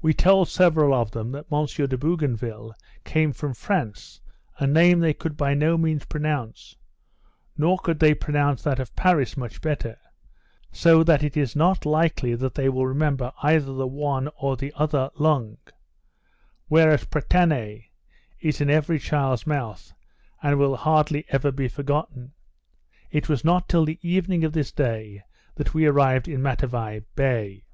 [0.00, 1.66] We told several of them, that M.
[1.66, 4.20] de Bougainville came from France,
[4.58, 6.76] a name they could by no means pronounce;
[7.58, 9.98] nor could they pronounce that of Paris much better;
[10.70, 14.72] so that it is not likely that they will remember either the one or the
[14.76, 15.58] other long;
[16.68, 17.86] whereas Pretane
[18.38, 19.92] is in every child's mouth,
[20.44, 22.34] and will hardly ever be forgotten.
[23.10, 25.24] It was not till the evening of this day
[25.56, 27.64] that we arrived in Matavai bay.